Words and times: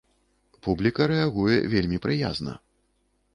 Публіка 0.67 1.07
рэагуе 1.11 1.59
вельмі 1.75 2.01
прыязна. 2.07 2.57